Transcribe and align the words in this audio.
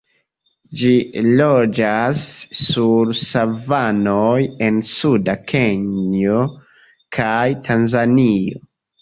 Ĝi 0.83 0.93
loĝas 1.41 2.23
sur 2.59 3.11
savanoj 3.19 4.41
en 4.69 4.81
suda 4.93 5.37
Kenjo 5.53 6.41
kaj 7.19 7.45
Tanzanio. 7.71 8.65